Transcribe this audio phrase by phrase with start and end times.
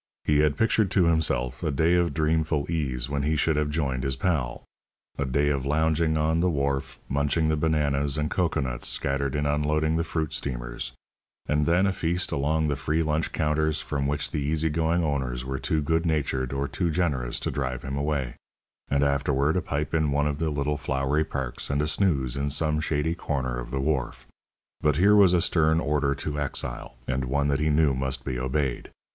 [0.25, 4.01] He had pictured to himself a day of dreamful ease when he should have joined
[4.01, 4.63] his pal;
[5.19, 9.97] a day of lounging on the wharf, munching the bananas and cocoanuts scattered in unloading
[9.97, 10.93] the fruit steamers;
[11.45, 15.45] and then a feast along the free lunch counters from which the easy going owners
[15.45, 18.33] were too good natured or too generous to drive him away,
[18.89, 22.49] and afterward a pipe in one of the little flowery parks and a snooze in
[22.49, 24.25] some shady corner of the wharf.
[24.81, 28.39] But here was a stern order to exile, and one that he knew must be
[28.39, 28.89] obeyed.